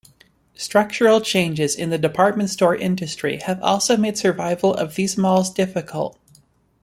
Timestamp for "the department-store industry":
1.91-3.37